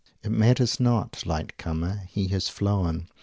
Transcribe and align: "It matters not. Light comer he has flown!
"It 0.23 0.31
matters 0.31 0.79
not. 0.79 1.27
Light 1.27 1.59
comer 1.59 2.07
he 2.09 2.27
has 2.29 2.49
flown! 2.49 3.07